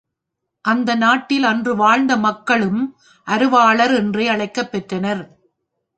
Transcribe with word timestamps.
அந்நாட்டில் 0.65 1.43
அன்று 1.43 1.75
வாழ்ந்த 1.75 2.17
மக்களும் 2.17 2.81
அருவாளர் 3.27 3.93
என்றே 3.93 4.27
அழைக்கப் 4.27 4.71
பெற்றனர். 4.71 5.23